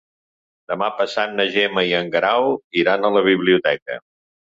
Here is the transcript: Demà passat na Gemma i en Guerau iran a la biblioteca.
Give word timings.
Demà 0.71 0.85
passat 1.01 1.35
na 1.39 1.45
Gemma 1.55 1.83
i 1.89 1.93
en 1.97 2.09
Guerau 2.15 2.47
iran 2.85 3.05
a 3.05 3.13
la 3.17 3.23
biblioteca. 3.29 3.99